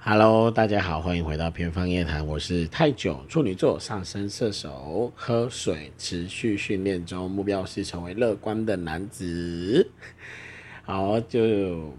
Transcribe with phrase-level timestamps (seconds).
[0.00, 9.90] Hello，大家好，欢迎回到偏方夜谈，我是太久处女座上升射手，喝水持续训练中，目标是成为乐观的男子。
[10.86, 11.92] 好，就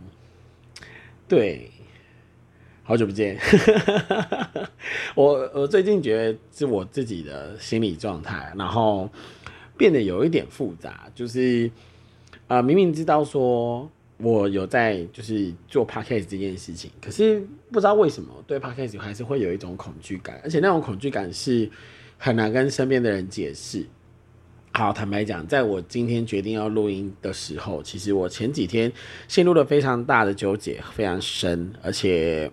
[1.27, 1.69] 对，
[2.83, 3.37] 好久不见。
[5.13, 9.09] 我我最近觉得是我自己的心理状态，然后
[9.77, 11.69] 变得有一点复杂，就是
[12.47, 13.91] 啊，明明知道说。
[14.21, 17.39] 我有在就是做 podcast 这件事情，可是
[17.71, 21.69] 不知道为什么对 podcast 还是会有一种恐惧感，而且那种恐惧感是
[22.17, 23.85] 很难跟身边的人解释。
[24.73, 28.91] 好，坦白讲，在我今天决定要录音的时候，其实我前几天
[29.29, 32.51] 陷入了非常大的纠结，非常深，而且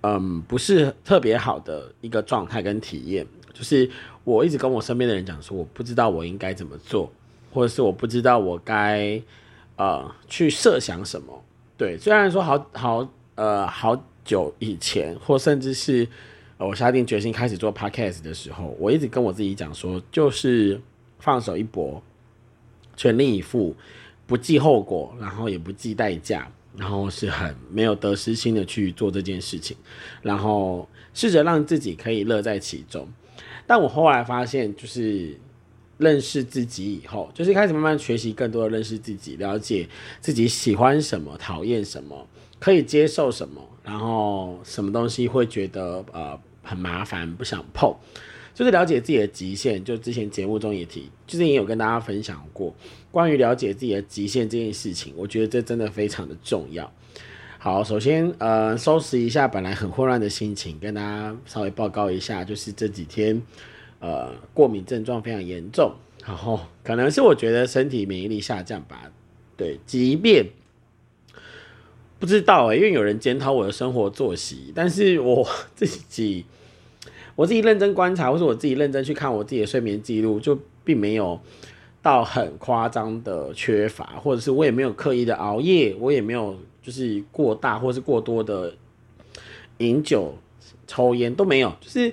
[0.00, 3.24] 嗯不是特别好的一个状态跟体验。
[3.52, 3.88] 就是
[4.24, 7.12] 我一直跟我身边的人讲说，我不知道我应该怎么做，
[7.52, 9.22] 或者是我不知道我该。
[9.76, 11.44] 呃，去设想什么？
[11.76, 13.94] 对，虽然说好好呃好
[14.24, 16.08] 久以前，或甚至是
[16.56, 20.80] 我下定决心开始做 podcast 的时候，我一直跟我自己讲说，就是
[21.18, 22.02] 放手一搏，
[22.96, 23.76] 全力以赴，
[24.26, 29.76] 不计后果，然后也不计代价，然后是很没有得失心的去做这件事情，
[30.22, 33.06] 然后试着让自己可以乐在其中。
[33.66, 35.38] 但我后来发现，就是。
[35.98, 39.88] 认识自己以后，就是开始慢慢学习更多的认识自己，了解
[40.20, 42.26] 自己喜欢什么、讨厌什么、
[42.58, 47.94] 可以接受什么，然后什么东西会觉得呃很麻烦不想碰，
[48.52, 49.82] 就是了解自己的极限。
[49.82, 52.74] 就之前节目中也提，就是也有跟大家分享过
[53.10, 56.92] 关于了解自己的极限这件事情，我觉得这真的非常的重要。
[57.58, 63.40] 好，首先呃收拾一下本来很混乱的心情，跟大家稍微报告一下，就是这几天。
[63.98, 65.94] 呃，过敏症状非常严重，
[66.24, 69.10] 然后可能是我觉得身体免疫力下降吧。
[69.56, 70.46] 对，即便
[72.18, 76.44] 不知道哎，因为有人检讨我的生活作息，但是我自己
[77.34, 81.40] 我自己认真观察，或是我自己认真去看我自己的睡眠记录，就并没有
[82.02, 88.74] 到很夸张的缺乏，或者是我也没有刻意的熬夜，我也没有就是过大或是过多的
[89.78, 90.36] 饮酒、
[90.86, 92.12] 抽烟都没有，就是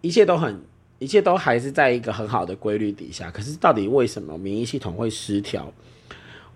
[0.00, 0.58] 一切都很。
[0.98, 5.72] 一切都还是在一个很好的规律底下，可是到底为什么免疫系统会失调？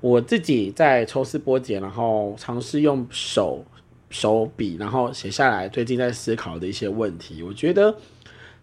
[0.01, 3.65] 我自己在抽丝剥茧，然后尝试用手
[4.11, 7.41] 手笔，然后写下来最近在思考的一些问题。
[7.43, 7.97] 我觉得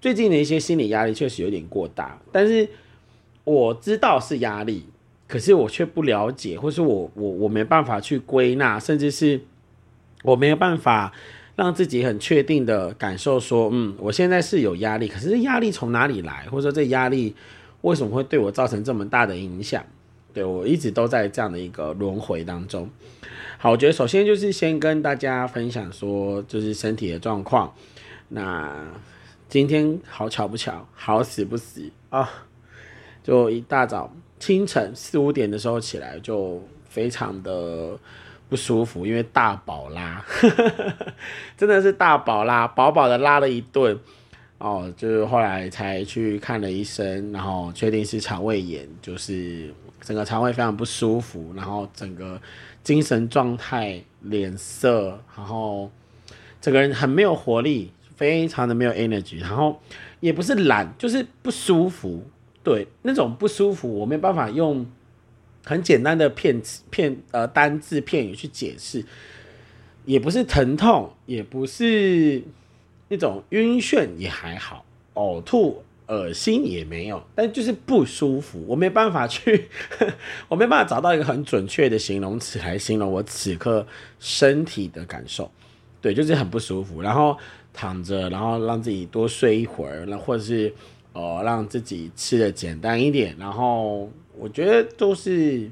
[0.01, 2.67] 最近的一些心理压力确实有点过大，但是
[3.45, 4.85] 我知道是压力，
[5.29, 9.39] 可是我却不了解，或是我我我没办法去归纳，甚至是
[10.23, 11.13] 我没有办法。
[11.59, 17.35] 让自己很确定的感受说，嗯，我现在是有压力，可是压力从哪里来，或者说这压力
[17.81, 19.85] 为什么会对我造成这么大的影响？
[20.33, 22.89] 对我一直都在这样的一个轮回当中。
[23.57, 27.73] 好，我觉得首先就是先跟大家分享说，就是身体的状况。
[28.29, 28.73] 那
[29.49, 32.29] 今天好巧不巧，好死不死啊，
[33.21, 37.99] 就一大早清晨四五点的时候起来，就非常的。
[38.49, 40.25] 不舒服，因为大宝拉，
[41.55, 43.97] 真的是大宝拉，饱饱的拉了一顿，
[44.57, 49.71] 哦，就是后来才去看了医生，然后确定是肠胃炎，就是
[50.01, 52.41] 整个肠胃非常不舒服，然后整个
[52.83, 55.91] 精神状态、脸色，然后
[56.59, 59.79] 整个人很没有活力，非常的没有 energy，然后
[60.19, 62.25] 也不是懒，就是不舒服，
[62.63, 64.87] 对，那种不舒服，我没办法用。
[65.69, 69.05] 很简单的片词片呃单字片语去解释，
[70.03, 72.41] 也不是疼痛，也不是
[73.09, 79.69] 那种晕眩，也还好，呕吐、恶心也没有，但就是不舒服，我没办法去，
[80.49, 83.85] 我没办法找到一个很准确的形容词来形容我此刻
[84.19, 85.51] 身体的感受，
[86.01, 87.37] 对，就是很不舒服，然后
[87.71, 90.73] 躺着，然后让自己多睡一会儿，那或者是
[91.13, 94.09] 呃让自己吃的简单一点，然后。
[94.39, 95.69] 我觉得都是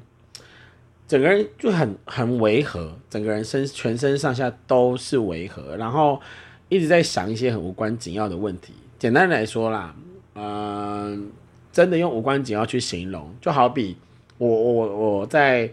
[1.06, 6.20] 整个人就很很违和，整个人身全身上下都是违和，然后
[6.68, 8.74] 一直在想一些很无关紧要的问题。
[8.98, 9.94] 简单来说啦，
[10.34, 11.30] 嗯，
[11.72, 13.96] 真的用无关紧要去形容，就好比
[14.36, 15.70] 我我我在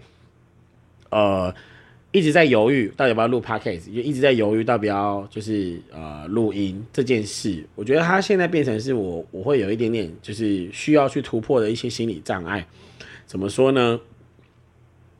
[1.10, 1.54] 呃
[2.12, 7.62] 一直在犹豫到底要不要录 podcast，就一直在犹豫到底要就是呃录音这件事。
[7.76, 12.66] 我觉得它现在变成是我我会有一点点就是需要去突破的一些心理障碍。
[13.26, 14.00] 怎么说呢？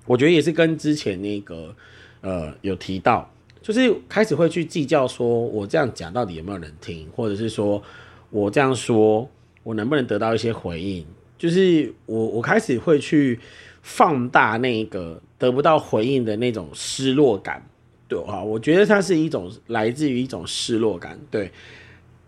[0.06, 1.76] 我觉得也是跟之前那个
[2.22, 3.32] 呃有提到，
[3.62, 7.82] 就是开始会去计较，说我这样讲到底有没有人听，或者是说
[8.30, 9.28] 我这样说，
[9.64, 11.06] 我能不能得到一些回应？
[11.38, 13.40] 就是我我开始会去
[13.82, 17.68] 放大那个得不到回应的那种失落感，
[18.08, 21.52] 对啊，我觉得它是一种来自于一种失落感，对，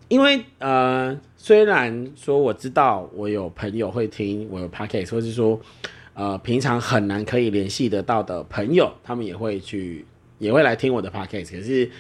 [0.08, 5.60] 因为呃，虽然说我知道我有朋友会听我的 podcast，或是说
[6.14, 10.06] 呃平常很难可以联系得到的朋友，他们也会去
[10.40, 11.92] 也会来听我的 podcast，可是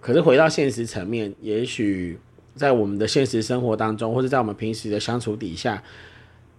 [0.00, 2.18] 可是回到现实层面，也许
[2.54, 5.82] 在我们的现实生活当中，或者在我们平时的相处底下，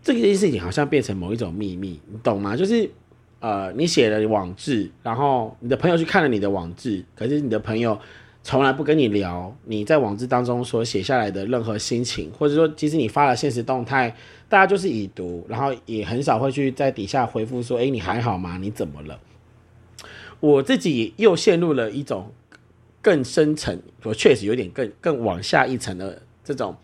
[0.02, 2.56] 这件事情好像变成某一种秘密，你懂吗？
[2.56, 2.90] 就是。
[3.46, 8.00] 呃，你写了网志，然后你的朋友去看了你的网志，可是你的朋友
[8.44, 14.14] 从来不跟你聊你在网志当中所写下来的任何心情，或者说，即使你发了现实动态，
[14.50, 18.58] 大家就是已读，然后也很少会去在底下回复说，哎，你还好吗？
[18.60, 19.18] 你怎么了？
[20.42, 22.34] 我自己又陷入了一种
[23.02, 26.76] 更深层，我确实有点更更往下一层的这种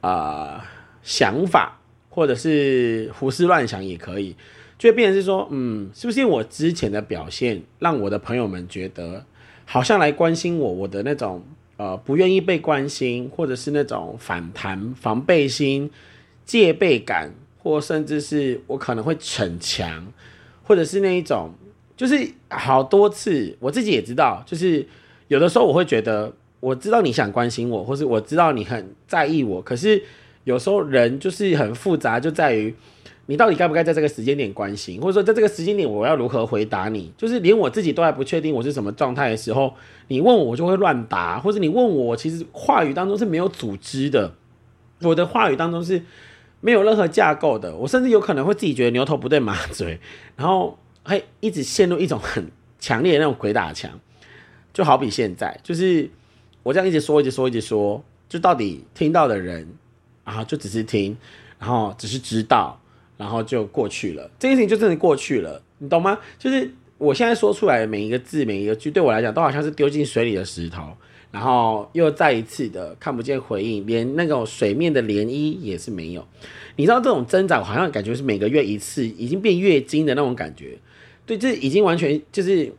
[0.00, 0.68] 啊
[1.04, 4.34] 想法，或者是胡思乱想也可以。
[4.76, 9.24] 就变成是说，嗯，是不是因为我之前的表现，让我的朋友们觉得，
[9.72, 11.40] 好像来关心我，我的那种
[11.76, 15.88] 呃不愿意被关心，或者是那种反弹、防备心、
[16.44, 17.32] 戒备感，
[17.62, 20.12] 或甚至是我可能会逞强，
[20.64, 21.52] 或者是那一种，
[21.96, 24.84] 就是好多次，我自己也知道，就是
[25.28, 30.02] 有的时候我会觉得，我知道你想关心我，或是我知道你很在意我，可是
[30.42, 32.74] 有时候人就是很复杂，就在于。
[33.30, 37.12] 你到底该不该在这个时间点关心，或者说在这个时间点我要如何回答你？
[37.16, 39.72] 就是连我自己都还不确定我是什么状态的时候，
[40.08, 44.34] 你问我我就会乱答，或者你问我，其实话语当中是没有组织的，
[45.02, 46.02] 我的话语当中是
[46.60, 50.00] 没有任何架构的，我甚至有可能会自己觉得牛头不对马嘴，
[50.34, 52.50] 然后会一直陷入一种很
[52.80, 53.92] 强烈的那种鬼打墙。
[54.72, 56.10] 就好比现在，就是
[56.64, 59.68] 我这样一直说，一直说，一直说，就到底听到的人
[60.24, 61.16] 啊，就只是听，
[61.60, 62.79] 然后只是知道。
[63.20, 66.18] 然后就过去了，这件事情就真的过去了，你懂吗？
[66.38, 70.96] 就是我现在说出来的每一个字、每一个句，对我来讲都好像是丢进水里的石头，
[71.30, 76.26] 然后又再一次的看不见回应，连那种水面的涟漪也是没有。
[76.76, 80.78] 你知道这种挣扎，好像感觉是每个月一次，已经变月经的那种感觉。
[81.26, 82.72] 对，这已经完全就是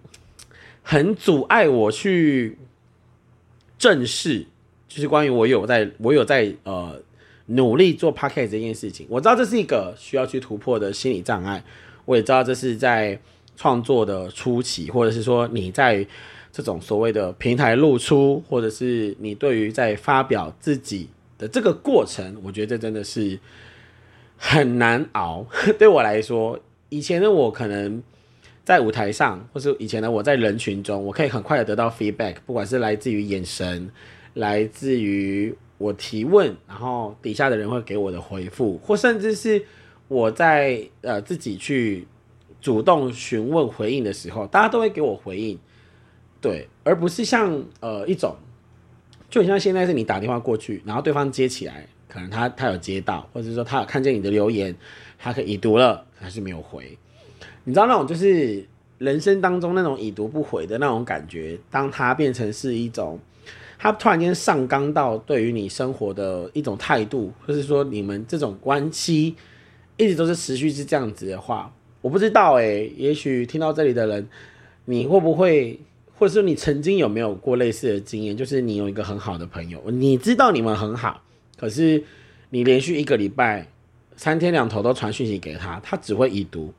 [0.82, 2.58] 很阻碍我去
[3.78, 4.48] 正视，
[4.88, 7.00] 就是关于我有在，我有在呃。
[7.51, 11.63] 努力做 p o c k e t 这件事情，我知道这是一个需要去突破的心理障碍。
[12.06, 13.19] 我也知道这是在
[13.56, 16.06] 创作的初期，或者是说你在
[16.51, 21.07] 这种所谓的平台露出，或者是你对于在发表自己
[21.38, 23.39] 的这个过程，我觉得这真的是
[24.38, 25.45] 很难熬。
[25.77, 26.59] 对我来说，
[26.89, 28.01] 以前的我可能
[28.63, 33.89] 在舞台上，或是以前的我在人群中，我可以很快的得到 feedback，不管是来自于眼神，
[34.36, 35.56] 来自于。
[35.81, 39.66] 我提问，然后底下的人会给我的回复，或甚至是
[40.07, 42.07] 我在呃自己去
[42.62, 45.57] 主动询问回应的时候，大家都会给我回应，
[46.39, 48.36] 对，而不是像呃一种，
[49.28, 54.75] 就很像现在是你打电话过去，然后对方接起来，可能他他有接到，或者说他有看见你的留言，
[55.18, 56.98] 他可以已读了，还是没有回，
[57.63, 58.63] 你知道那种就是
[59.00, 63.19] 人生当中那种已读不回的那种感觉，当它变成是一种。
[63.83, 69.36] 他突然间上纲到对于你生活的一种态度，或是说你们这种关系
[69.98, 74.30] 一直都是持续是这样子的话，我不知道诶，也许听到这里的人，
[74.86, 75.80] 你会不会，
[76.16, 81.23] 或者说你曾经有没有过类似的经验，就是你有一个很好的朋友，你知道你们很好，
[81.57, 82.04] 可是
[82.52, 83.68] 你连续一个礼拜
[84.16, 86.71] 三天两头都传讯息给他，他只会已读，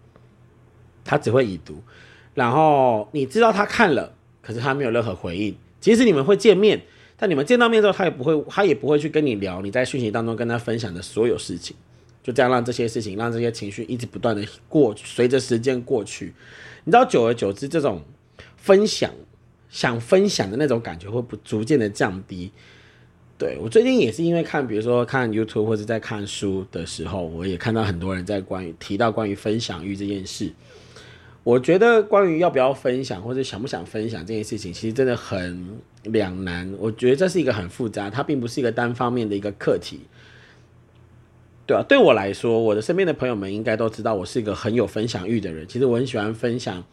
[1.05, 1.83] 他只会已读，
[2.35, 6.81] 然后你知道他看了，可是他没有任何回应，即使你们会见面。
[7.15, 11.77] 但你们见到面之后，他也不会，他也不会去跟你聊你在讯息当中跟他分享的所有事情，
[12.21, 16.33] 就这样让这些事情，让这些情绪一直不断的过，随着时间过去，
[16.83, 18.03] 你知道，久而久之，这种
[18.57, 19.13] 分享
[19.71, 22.51] 想分享的那种感觉会不逐渐的降低。
[23.39, 30.51] 对我最近也是因为看，比如说看 YouTube 或者在看书的时候，我也看到很多人在关于提到关于分享欲这件事。
[31.45, 36.73] 我觉得关于要不要分享或者想不想分享这件事情，其实真的很两难。
[36.79, 40.03] 我觉得这是一个很复杂，它并不是一个单方面的一个课题，
[41.67, 45.67] 对啊，对我来说，我的身边的朋友们应该都知道，我是一个很有分享欲的人。
[45.67, 46.85] 其实我很喜欢分享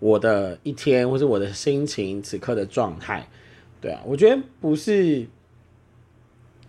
[0.00, 3.28] 我的一天，或是我的心情、此刻的状态。
[3.80, 5.24] 对啊，我觉得不是，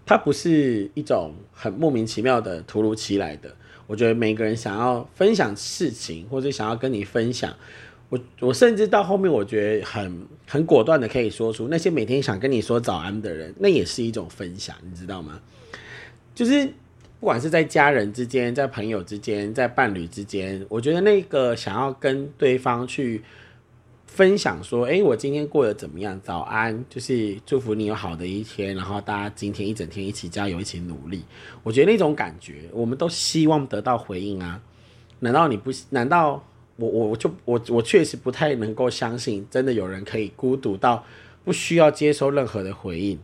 [0.05, 3.55] 它不是一种很莫名其妙的、突如其来的。
[3.87, 7.55] 我觉得每个人想要分享事情，或者想要跟你分享，
[8.09, 15.39] 我我甚至到后面，我觉得很很果断的可以说出那些每天想跟你说早安的人，那也是一种分享，你知道吗？
[16.33, 16.65] 就是
[17.19, 23.21] 不管是在家人之间，在朋友之间，在伴侣之间，我觉得那个想要跟对方去
[24.15, 26.17] 分享说，哎，我今天过得怎么样？
[26.23, 31.21] 早安，就是祝福你有好的一天，然后大家今天一整天一起加油，一起努力。
[31.63, 34.61] 我觉得那种感觉，我们都希望得到回应啊。
[35.19, 35.69] 难道你不？
[35.89, 36.41] 难道
[36.77, 41.03] 我我我就我我确实不太能够相信，真的有人可以孤独到
[41.43, 43.19] 不需要接收任何的回应？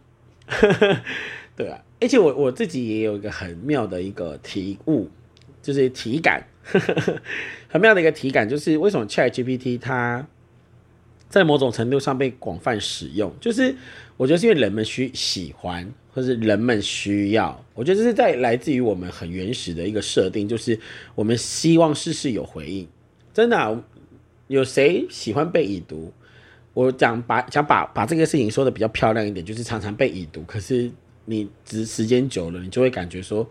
[1.56, 5.10] 对啊，而且我我自己也有一个很妙的一个体悟，
[5.62, 6.46] 就是体感，
[7.70, 10.28] 很妙的一个体感，就是为什么 Chat GPT 它
[11.32, 13.74] 在某种程度上被广泛使用，就是
[14.18, 20.80] 我觉得是因为人们需喜欢，或是人们需要，我觉得这是在来自于我们很原始的一个设定，就是
[21.16, 22.88] 我们希望事事有回应。
[23.34, 23.84] 真的，
[24.48, 26.14] 有谁喜欢被已读？
[26.74, 30.92] 我讲把想把把这个事情说的比较漂亮一点，就是常常被已读，可是。
[31.26, 33.48] 你只时间久了，你就会感觉说，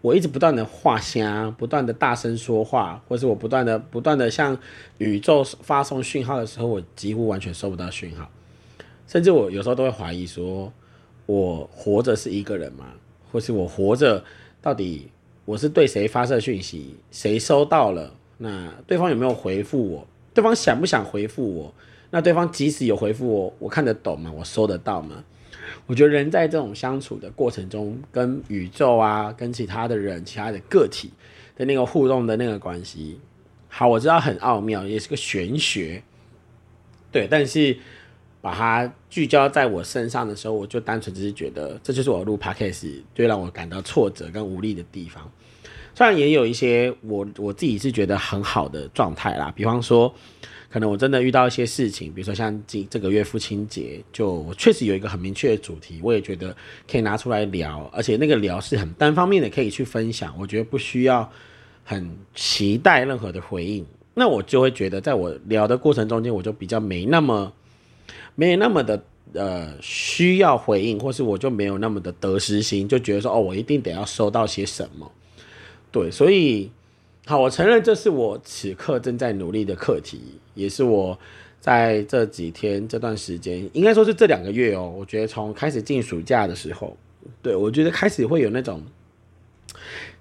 [0.00, 4.56] 我一直不断的画虾，不断的大声说话，或是我不断的不断的向
[4.98, 8.30] 宇宙发送讯号的时候，我几乎完全收不到讯号，
[9.06, 10.72] 甚至我有时候都会怀疑说，
[11.26, 12.86] 我活着是一个人吗？
[13.32, 14.24] 或是我活着
[14.62, 15.10] 到底
[15.44, 18.14] 我是对谁发射讯息，谁收到了？
[18.38, 20.06] 那对方有没有回复我？
[20.32, 21.74] 对方想不想回复我？
[22.10, 24.32] 那对方即使有回复我，我看得懂吗？
[24.34, 25.24] 我收得到吗？
[25.86, 31.10] 我觉得人在这种相处的过程中，跟宇宙啊，跟其他的人、其他的个体
[31.56, 33.18] 的那个互动的那个关系，
[33.68, 36.02] 好，我知道很奥妙，也是个玄学，
[37.10, 37.26] 对。
[37.30, 37.76] 但是
[38.40, 45.30] 把它聚焦在我身上的时候，我就单纯只是觉得，这就是我录 podcast 最让我感到挫折跟无力的地方。
[45.94, 50.14] 虽然也有一些我我自己是觉得很好的状态啦，比方说。
[50.70, 56.54] 可能我真的遇到一些事情，比如说像这这个月父亲节，就我确实有一个很明确的主题，我也觉得
[56.86, 60.34] 可以拿出来聊，而且那个聊是很单方面的，可以去分享。
[60.38, 61.26] 我觉得不需要
[61.84, 63.82] 很期待任何的回应，
[64.12, 67.50] 那我就会觉得，在我聊的过程中间，我就比较没那么
[68.34, 75.10] 没那么的呃需要回应，或是我就没有那么的得失心，就觉得说哦，我一定得要收到些什么。
[75.90, 76.70] 对，所以。
[77.28, 80.18] 好，我承认这是我此刻正在努力的课题，
[80.54, 81.18] 也是我
[81.60, 84.90] 在这几天这段时间，应该说是这两个月哦。
[84.96, 86.96] 我觉得从开始进暑假的时候，
[87.42, 88.82] 对我觉得开始会有那种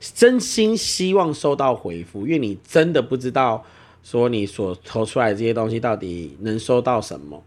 [0.02, 3.64] 真心希望收到回复，因为你真的不知道
[4.04, 7.42] 说你所投出来这些东西到底能收到什么。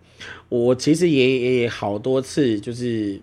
[0.49, 3.21] 我其实也也好多次就是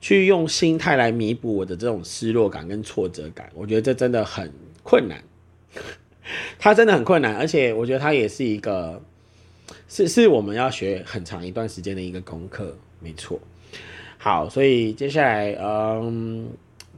[0.00, 5.22] 去用心态来弥补我的这种失落感跟挫折感，我觉得这真的很困难。
[6.58, 9.00] 它真的很困难，而且我觉得它也是一个，
[9.88, 13.40] 是是我们要学很长一段时间的一个功课，没错。
[14.18, 16.48] 好，所以接下来，嗯，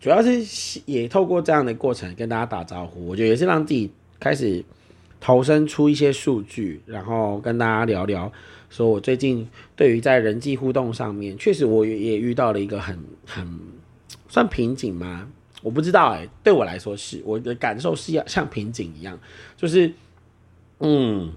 [0.01, 4.65] 主要是也透过这样的过程跟大家打招呼，我觉得也是让自己开始
[5.21, 8.33] 投身出一些数据，然后跟大家聊聊，
[8.71, 13.61] 说我最近对于在人际互动上面，确实我也遇到了一个很很
[14.29, 15.29] 算瓶颈吗？
[15.63, 19.19] 我不知道哎，对我来说是我的感受是要像瓶颈一样，
[19.57, 19.93] 就是
[20.79, 21.33] 嗯，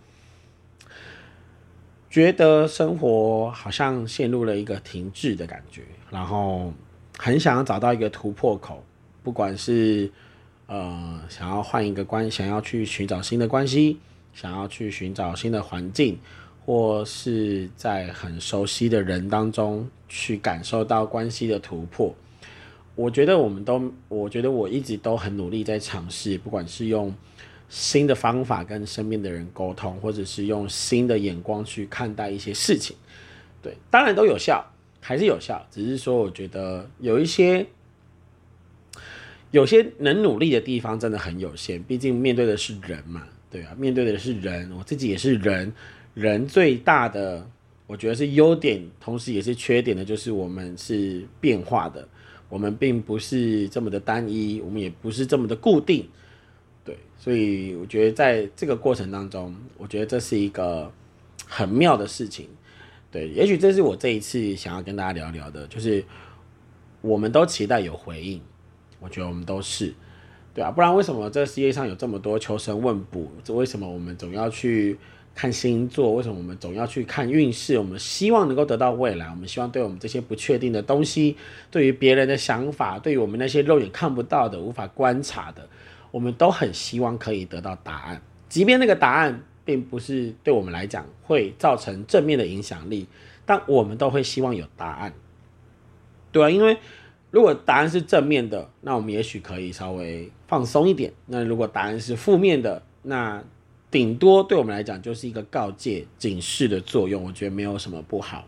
[2.09, 6.71] 觉得生活好像陷入了一个停滞的感觉，然后
[7.17, 8.83] 很想要找到一个突破口，
[9.23, 10.11] 不管是
[10.67, 13.97] 呃想要换一个关，想要去寻找新的关系，
[14.33, 16.19] 想要去寻找新的环境，
[16.63, 22.13] 或是在很熟悉的人当中去感受到关系的突破。
[22.95, 27.13] 我觉得我们都，我觉得我一直都很努力在尝试，不管是用
[27.69, 32.95] 新的方法跟身边的人沟通，或者是用新的眼光去看待一些事情，
[33.61, 34.63] 对，当然都有效，
[34.99, 37.65] 还是有效，只是说我觉得有一些
[39.51, 45.73] 有些能努力的地方真的很有限，毕竟面对的是人嘛，对啊，面对的是人，我自己也是人，
[46.13, 47.49] 人最大的
[47.87, 52.07] 我觉得是优点，同时也是缺点的，就是我们是变化的。
[52.51, 56.07] 我们并不是这么的单一，我们也不是这么的固定，
[56.85, 60.91] 对，所以我觉得在这个过程当中，我觉得这是一个
[61.47, 62.47] 很妙的事情，
[63.09, 66.03] 对，也许这是我这一次想要跟大家聊聊的，就是
[67.01, 68.41] 我们都期待有回应，
[68.99, 69.93] 我觉得我们都是，
[70.53, 73.31] 对啊，不然为什么这世界上有这么多求神问卜？
[73.43, 74.99] 这为什么我们总要去？
[75.33, 77.77] 看星座，为什么我们总要去看运势？
[77.77, 81.35] 我们希望能够得到未来，我们希望对我们这些不确定的东西，
[81.69, 85.67] 对于别人的想法，对于我们那些肉眼看不到的、无法观察的，
[86.11, 88.21] 我们都很希望可以得到答案。
[88.49, 93.07] 即便那个答案并不是对我们来讲会造成正面的影响力，
[93.45, 95.13] 但我们都会希望有答案，
[96.31, 96.77] 对啊，因为
[97.31, 103.41] 如果答案是正面的，那我们也许可以稍微放松一点；那如果答案是负面的，那
[103.91, 108.47] 顶多对我们来讲就是一个告诫、警示的作用，我觉得没有什么不好。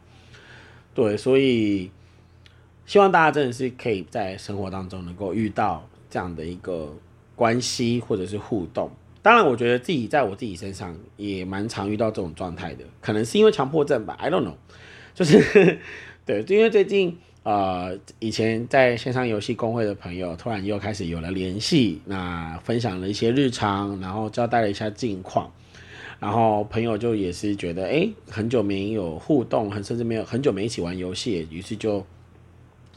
[0.96, 1.92] 对，所以
[2.86, 6.96] 希望大家真的是可以在生活当中能够遇到这样的一个
[7.36, 8.90] 关系或者是互动。
[9.22, 14.56] 当然，我觉得自己在我自己身上也蛮常遇到这种状态的，可能是因为强迫症吧，I don't know。
[15.14, 15.80] 就是
[16.26, 25.52] 对，因为最近呃，以前在线上游戏工会的朋友突然又开始有了联系，那分享了一些日常，然后交代了一下近况，
[26.22, 32.06] 然后朋友就也是觉得，哎，很久没有互动，很甚至没有很久没一起玩游戏，于是就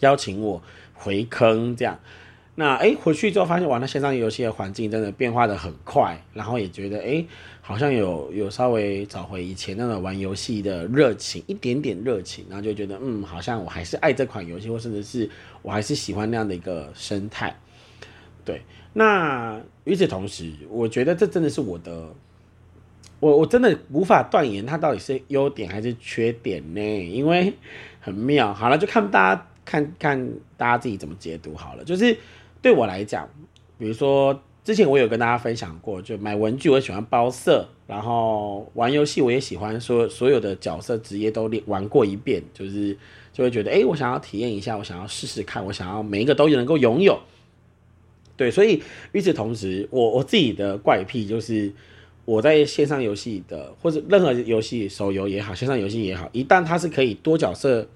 [0.01, 0.63] 邀请我
[0.95, 1.99] 回坑这样。
[2.59, 7.23] 那哎，回去之后发现玩那线上游戏的环境真的变化的很快，然后也觉得哎，
[7.61, 15.29] 好像有有稍微找回以前那种玩游戏的热情，一点点热情，然后就觉得嗯，好像我还是爱这款游戏，或甚至是
[15.61, 17.55] 我还是喜欢那样的一个生态。
[18.43, 18.63] 对，
[18.95, 22.09] 那与此同时，我觉得这真的是我的，
[23.21, 26.81] 我我真的无法断言它到底是优点还是缺点呢？
[26.81, 27.53] 因为
[28.01, 28.55] 很妙。
[28.55, 32.17] 好了，就看大家看看大家自己怎么解读好了，就是。
[32.63, 33.29] 对我来讲，
[33.79, 42.97] 比如说之前我有跟大家分享过，就买文具我喜欢包色，然后玩游戏我也喜欢说所有的角色职业都玩过一遍，就是
[43.33, 47.21] 就会觉得哎，我想要体验一下，我想要试试看，我想要每一个都能够拥有。
[48.37, 48.83] 对，所以
[49.13, 51.73] 与此同时，我我自己的怪癖就是
[52.25, 57.89] 我在线上游戏的或者任何游戏手游也好，线上游戏也好，一旦它是可以多角色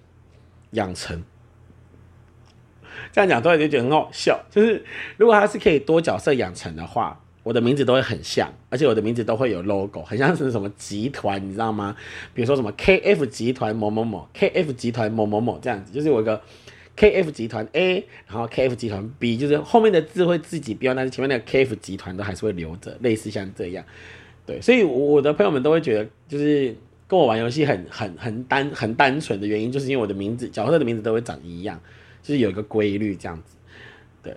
[0.71, 1.23] 养成。
[3.13, 4.85] 这样讲突然就觉得很好笑，就是
[5.17, 11.97] 如果它是可以多角色养成的话，我的名字都会很像，而且我的名字都会有 logo，很像是什么集团，你知道吗？
[12.35, 16.41] 比如说什么 KF 集团某某某，KF 集团某某某这样子，就是有一个
[16.97, 23.83] KF 集团 A，然后 KF 集团 B，就是后面的字会自己标，但是前面那个 KF 集团都还是会留着，类似像这样。
[24.45, 26.77] 对，所以我的朋友们都会觉得，就是
[27.09, 31.81] 跟我玩游戏很很很单很单纯的原因，就是因为我的名字角色的名字都会长一样。
[32.23, 33.57] 就是有一个规律这样子，
[34.23, 34.37] 对，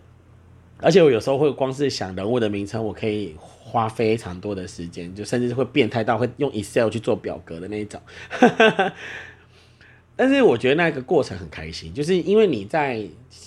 [0.80, 8.02] 而且我有时候会光是想人物的名称，我可以花非常多的时间，就甚至会变态到会用 Excel 去做表格的那一种。
[10.16, 13.04] 但是我觉得那个过程很开心，就是因为你在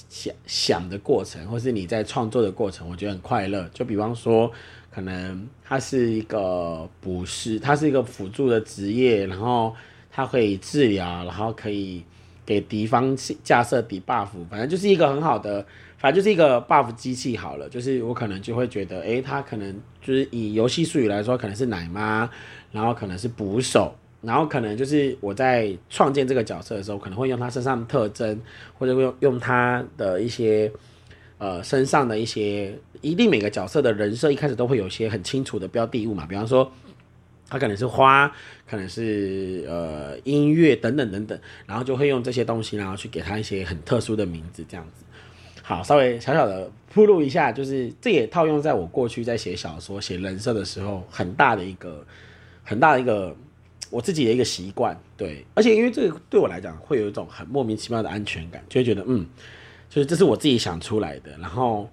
[0.09, 3.69] 想想的过程，或是你在创作的过程，我觉得很快乐。
[3.73, 4.51] 就比方说，
[4.91, 9.75] 可能它是一个不是，它是一个辅助的职业，然后
[10.11, 12.05] 它可以治疗，然后可以。
[12.47, 15.67] 给敌方架设底 buff，反正就是一个很好的，
[15.99, 17.69] 反正就是一个 buff 机器好了。
[17.69, 22.31] 就是我可能就会觉得，诶，他可能就是以游戏术语来说，可能是奶妈，
[22.71, 28.41] 然后可能是捕手，然后可能就是我在创建这个角色的时候，可能会用他身上的特征，
[28.79, 30.71] 或者用用他的一些
[31.39, 36.71] 呃身上的一些，一定每个角色的人设一开始都会有一些很清楚的标的物嘛，比方说。
[37.49, 38.31] 它可能是花，
[38.69, 45.05] 可能是呃音乐等等等等，然后就会用这些东西，然后去给它一些很特殊的名字，这样子。
[45.63, 52.05] 好，稍微小小的铺路一下，就是这也套用在我过去在写小说、写人设的时候，很大的一个
[52.63, 53.37] 很大的一个
[53.91, 54.97] 我自己的一个习惯。
[55.17, 59.27] 对，而且因为这个对我来讲，会有一种很莫名其妙的安全感，就会觉得嗯，
[59.89, 61.89] 就是这是我自己想出来的，然后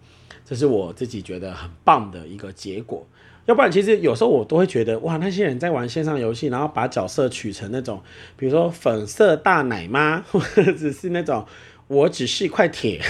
[0.46, 3.08] 这是我自己觉得很棒的一个结果。
[3.46, 8.02] 要不然，其实有时候我都会觉得，哇，那些人在玩线上游戏，然后把角色取成那种，
[8.38, 11.46] 比如说粉色大奶妈， 或者是那种
[11.88, 13.02] 我只是一块铁，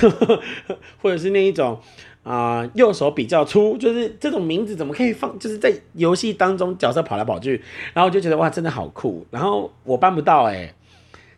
[1.02, 1.80] 或者是那一种
[2.24, 5.38] 啊，右手比较粗，就是这种名字怎么可以放？
[5.38, 7.62] 就是在游戏当中角色跑来跑去，
[7.94, 9.28] 然后就觉得哇，真的好酷。
[9.30, 10.74] 然后我办不到哎，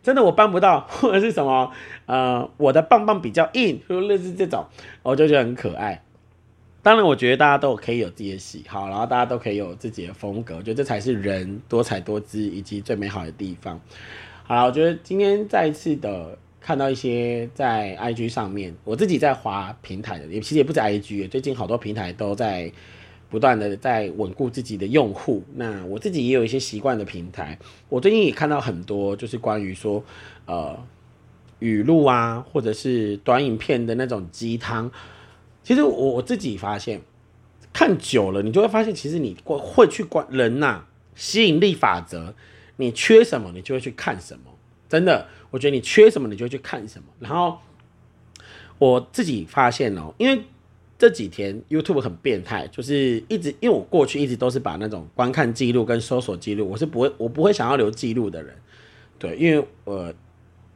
[0.02, 1.70] 真的我办不到， 或者是什么
[2.06, 4.64] 呃，我的棒棒比较硬，就类似这种，
[5.02, 6.02] 我就觉得很可爱。
[6.86, 13.80] 当然，我觉得大家都可以有自己的喜好，然后大家都可以有自己的风格，我觉得这才是人多彩多姿以及最美好的地方。
[14.44, 22.70] 好了，我觉得今天再一次的看到一些在 IG 上面，我自己在滑平台的，也其实也不止 IG，最近好多平台都在
[23.28, 25.42] 不断的在稳固自己的用户。
[25.56, 30.04] 那我自己也有一些习惯的平台，我最近也看到很多就是关于说，
[30.44, 30.78] 呃，
[31.58, 34.88] 语录啊，或者是短影片的那种鸡汤。
[35.66, 37.00] 其实我我自己发现，
[37.72, 40.84] 看久了，你就会发现，其实你会去关人呐，
[41.16, 42.36] 吸引力法则，
[42.76, 44.42] 你缺什么，你就会去看什么。
[44.88, 47.08] 真的，我觉得你缺什么，你就会去看什么。
[47.18, 47.58] 然后
[48.78, 50.40] 我自己发现哦，因为
[50.96, 58.54] 这几天 YouTube 很变态，就是一直因为我过去一直都是把那种观看记录跟搜索记录，我是不会我不会想要留记录的人。
[59.18, 60.14] 对，因为我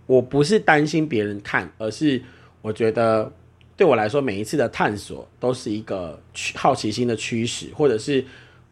[0.07, 2.21] 我不是担心别人看，而是
[2.63, 3.33] 我觉得。
[3.81, 6.21] 对我来说，每一次的探索都是一个
[6.55, 8.23] 好奇心的驱使，或者是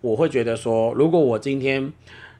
[0.02, 1.90] 我会觉得说，如果我今天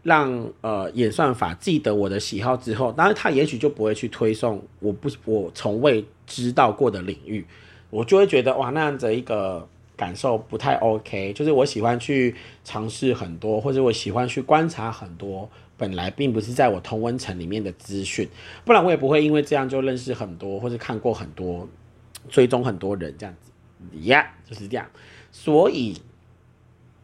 [0.03, 7.43] 让呃演算法记得我的喜好之后，当然他也许就不会去推送我不我从未知道过的领域，
[7.89, 11.33] 我就会觉得哇那样子一个感受不太 OK。
[11.33, 18.29] 就是我喜欢去尝试很多，或者我喜欢去观察很多本来并不是在我同温层里面的资讯，
[18.67, 21.67] 不然我也不会因为这样就认识很多或者看过很多
[22.29, 23.51] 追踪很多人这样子
[24.03, 24.87] 呀，就是这样。
[25.33, 26.01] 所以。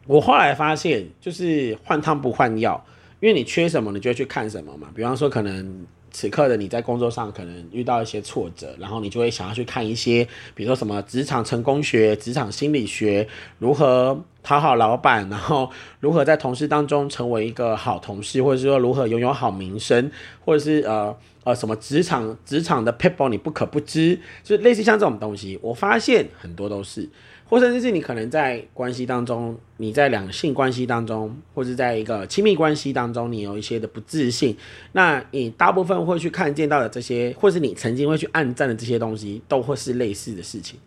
[0.07, 2.85] 我后来发现，就是换汤不换药，
[3.19, 4.91] 因为你缺什么，你就会去看什么嘛。
[4.93, 5.83] 比方说，可能
[6.15, 13.27] 此刻的你在工作上可能遇到一些挫折，然后你就会想要去看一些，比如说什么职场成功学、职场心理学，
[13.59, 20.09] 如何讨好老板，然后如何在同事当中成为一个好同事，或者是说如何拥有好名声，
[20.45, 27.09] 或者是呃呃什么职场职场的 people 你不可不知，就是类似像这种东西，我发现很多都是。
[27.47, 34.57] 或者就是你可能在关系当中，你在两性关系当中，或者在一个亲密关系当中，你有一些的不自信，
[34.93, 40.79] 那你大部分会去看见到的这些，或是你曾经会去暗赞的这些东西，都会是类似的事情。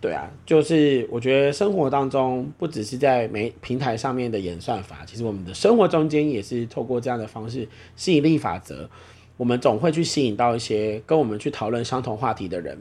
[0.00, 8.88] 对啊，就是我觉得生活当中不只是在媒平台上面的演算法，其实我们的生活中间也是透过这样的方式吸引力法则，
[9.36, 12.78] 我们总会去吸引到一些跟我们去讨论相同话题的人。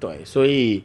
[0.00, 0.82] 对，所以。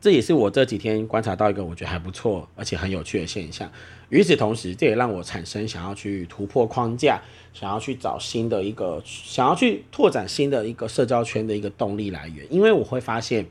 [0.00, 3.70] 这也是我这几天观察到一个我觉得还不错而且很有趣的现象。
[4.10, 7.20] 与此同时，这也让我产生想要去突破框架，
[7.52, 12.46] 想要去找新的一个，想要去拓展新的一个社交圈的一个动力来源。
[12.48, 13.44] 因为我会发现，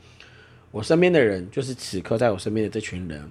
[0.71, 3.29] 我身边的人，就是此刻在我身边的这群人，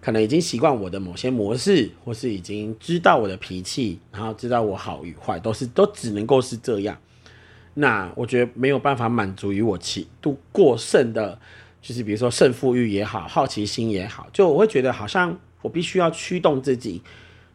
[0.00, 6.98] 可能已经习惯我的某些模式，或是已经知道我的脾气，然后知道我好与坏，都是都只能够是这样。
[7.72, 11.38] 那我觉得没有办法满足于我气度过剩的。
[11.80, 17.00] 就是比如说胜负欲也好，好奇心也好，就我会觉得好像我必须要驱动自己，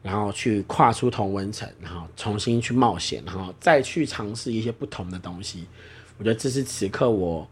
[0.01, 5.65] 然后去跨出同温层，然后重新去冒险，然后再去尝试一些不同的东西。
[6.17, 7.47] 我觉得这是此刻我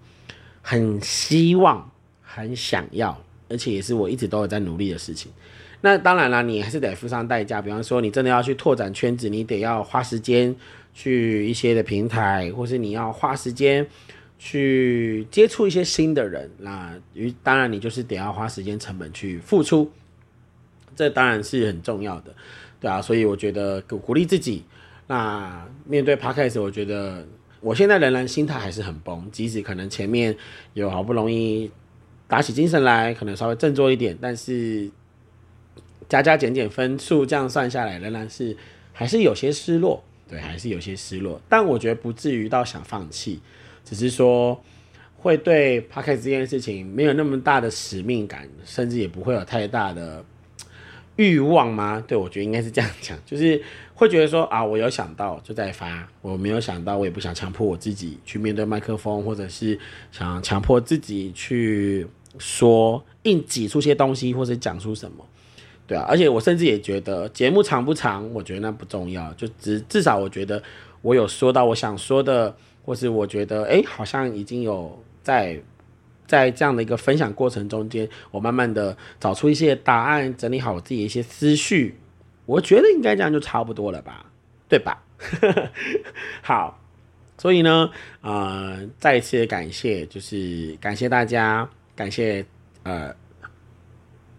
[0.62, 5.32] 很希望、很想要，而且也是我一直都有在努力的事情。
[5.82, 7.62] 那当然了，你还是得付上代价。
[7.62, 10.56] 比方说，你真的要去拓展圈子，你得要花时间
[10.94, 13.86] 去一些的平台，或是你要花时间。
[14.44, 19.92] 去接触一些新的人，那于当然你就是得要花时间成本去付出，
[20.96, 22.34] 这当然是很重要的，
[22.80, 24.64] 对啊，所以我觉得鼓鼓励自己。
[25.06, 27.24] 那面对 podcast，我觉得
[27.60, 30.36] 我现在仍然心态还是很崩，即使可能前面
[30.74, 31.70] 有好不容易
[32.28, 34.90] 打起精神来，可能稍微振作一点，但是
[36.10, 38.58] 加加减减分数这样算下来，仍然是
[38.92, 43.40] 还是有些失落，对，还是有些失落，但我觉得不至于到想放弃。
[43.84, 44.62] 只是说，
[45.18, 50.24] 会对 p o c a s t 这件事情没有那么大的使命感，甚至也不会有太大的
[51.16, 52.04] 欲望吗？
[52.08, 53.62] 对我觉得应该是这样讲，就是
[53.94, 59.78] 会觉得说啊，我有想到就在发，我没有想到，我也不想强迫我自己去面对麦克风，或者是
[60.12, 62.08] 想强迫自己去
[62.40, 65.24] 说硬挤出些东西，或者讲出什么，
[65.86, 66.06] 对啊。
[66.08, 70.64] 而且我甚至也觉得节目长不长，我觉得那不重要，就只至少我觉得
[71.04, 72.56] 我有说到我想说的。
[72.84, 75.62] 或是我觉得，哎，好像已经有在
[76.28, 81.98] 在这样的一个分享过程中间，我慢慢的找出一些答案，整理好我自己的一些思绪，
[82.46, 84.26] 我觉得应该这样就差不多了吧，
[84.70, 85.04] 对吧？
[86.42, 86.80] 好，
[87.38, 87.92] 所以呢，
[88.22, 92.46] 呃，再一次感谢，就是感谢大家，感谢
[92.84, 93.14] 呃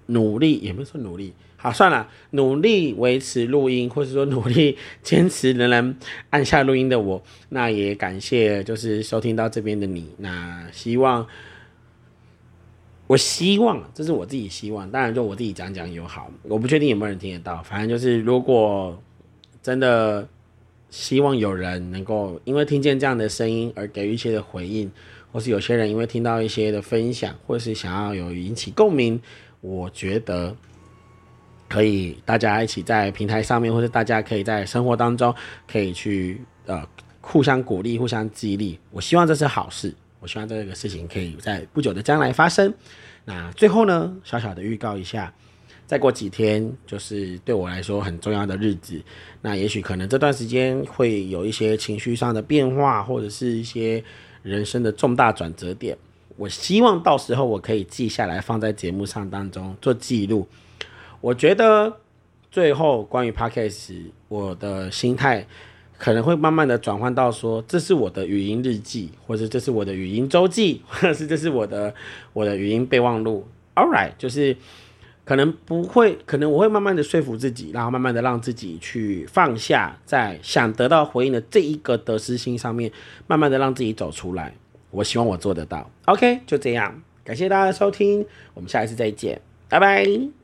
[0.06, 1.34] 努力，也不是说努力。
[1.62, 5.96] 好，算了，努力维持录音，或者说努力坚持仍然
[6.30, 10.08] 按下录音的我，那也感谢就是收听到这边的你。
[10.16, 11.24] 那希望，
[13.06, 17.62] 我希望这是我自己希望，当然就我自己讲讲有好，我不确定有没有人听得到。
[17.62, 19.00] 反正就是如果
[19.62, 20.28] 真的
[20.90, 24.90] 希望有人能够因为听见这样的声音而给予一些的回应，
[25.30, 29.22] 或是有些人因为听到一些的分享，或是想要有引起共鸣，
[29.60, 30.56] 我觉得。
[31.72, 35.34] 可以，大家一起在平台上面，或者大家可以在生活当中，
[35.66, 36.86] 可以去呃
[37.22, 38.78] 互相鼓励、互相激励。
[38.90, 42.74] 我希望这是好事，我希望这个事情可以在不久的将来发生。
[43.24, 45.32] 那最后呢，小小的预告一下，
[45.86, 49.02] 再过几天就是对我来说很重要的日子。
[49.40, 54.04] 那也许可能这段时间会有一些情绪上的变化，或者是一些
[54.42, 55.96] 人生的重大转折点。
[56.36, 60.46] 我希望到时候我可以记下来，放在节目上当中做记录。
[61.22, 61.96] 我觉得
[62.50, 63.94] 最后关于 podcast，
[64.28, 65.46] 我的心态
[65.96, 71.94] 可能会慢慢的转换到说，这是我的语音日记，或者这是我的语音周记， 或者是这是我的
[72.32, 73.46] 我的语音备忘录。
[73.76, 74.56] All right，就是
[75.24, 82.90] 可能不会，可能我会慢慢的说服自己，然后慢慢的让自己去放下，在想得到回应的这一个得失心上面，
[83.28, 84.52] 慢慢的让自己走出来。
[84.90, 85.88] 我希望我做得到。
[86.06, 90.41] OK，就这样，感谢大家的收听，我们下一次再见，拜拜。